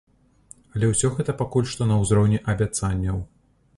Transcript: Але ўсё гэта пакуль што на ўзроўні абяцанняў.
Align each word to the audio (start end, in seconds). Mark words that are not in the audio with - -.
Але 0.77 0.87
ўсё 0.93 1.11
гэта 1.19 1.35
пакуль 1.41 1.67
што 1.73 1.89
на 1.91 1.99
ўзроўні 2.05 2.43
абяцанняў. 2.55 3.17